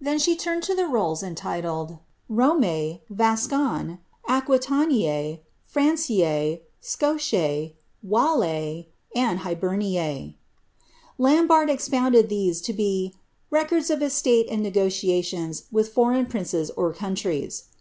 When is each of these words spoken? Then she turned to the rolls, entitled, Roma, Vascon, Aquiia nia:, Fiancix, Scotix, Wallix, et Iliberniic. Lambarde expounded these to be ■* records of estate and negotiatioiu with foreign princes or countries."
Then 0.00 0.20
she 0.20 0.36
turned 0.36 0.62
to 0.62 0.76
the 0.76 0.86
rolls, 0.86 1.24
entitled, 1.24 1.98
Roma, 2.28 3.00
Vascon, 3.10 3.98
Aquiia 4.28 4.86
nia:, 4.86 5.38
Fiancix, 5.66 6.60
Scotix, 6.80 7.72
Wallix, 8.00 8.86
et 9.16 9.36
Iliberniic. 9.38 10.34
Lambarde 11.18 11.70
expounded 11.70 12.28
these 12.28 12.60
to 12.60 12.72
be 12.72 13.12
■* 13.16 13.18
records 13.50 13.90
of 13.90 14.00
estate 14.02 14.46
and 14.48 14.64
negotiatioiu 14.64 15.64
with 15.72 15.88
foreign 15.92 16.26
princes 16.26 16.70
or 16.76 16.92
countries." 16.94 17.64